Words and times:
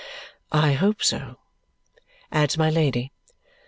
"I 0.55 0.71
hope 0.73 1.03
so," 1.03 1.37
adds 2.31 2.57
my 2.57 2.71
Lady. 2.71 3.11